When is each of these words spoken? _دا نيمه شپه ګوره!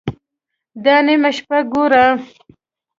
_دا 0.83 0.95
نيمه 1.07 1.31
شپه 1.35 1.59
ګوره! 1.71 2.05